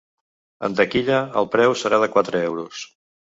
[0.67, 2.81] En taquilla el preu serà de quatre euros.